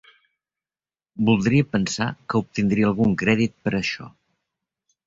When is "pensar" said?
1.75-2.09